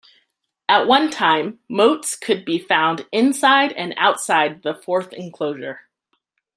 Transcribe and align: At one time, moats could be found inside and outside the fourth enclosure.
At 0.67 0.87
one 0.87 1.11
time, 1.11 1.59
moats 1.69 2.15
could 2.15 2.43
be 2.43 2.57
found 2.57 3.05
inside 3.11 3.71
and 3.73 3.93
outside 3.97 4.63
the 4.63 4.73
fourth 4.73 5.13
enclosure. 5.13 5.81